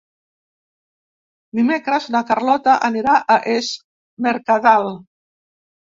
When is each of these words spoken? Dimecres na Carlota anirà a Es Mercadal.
Dimecres 1.59 2.09
na 2.15 2.23
Carlota 2.31 2.75
anirà 2.89 3.15
a 3.35 3.39
Es 3.55 3.69
Mercadal. 4.29 4.91